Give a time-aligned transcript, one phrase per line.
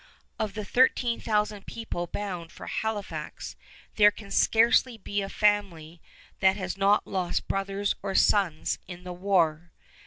[0.39, 3.55] Of the thirteen thousand people bound for Halifax
[3.97, 6.01] there can scarcely be a family
[6.39, 9.71] that has not lost brothers or sons in the war.